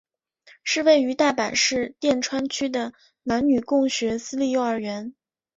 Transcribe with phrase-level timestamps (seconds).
[0.63, 5.13] 是位于大阪市淀川区的男女共学私立幼儿园。